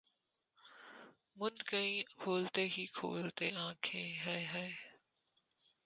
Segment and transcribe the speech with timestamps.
[1.37, 4.67] مُند گئیں کھولتے ہی کھولتے آنکھیں ہَے ہَے!